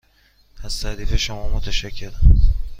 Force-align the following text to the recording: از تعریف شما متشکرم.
از 0.63 0.81
تعریف 0.81 1.15
شما 1.15 1.49
متشکرم. 1.49 2.21